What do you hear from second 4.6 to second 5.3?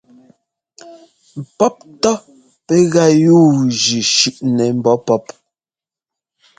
mbɔ̌ pɔ́p.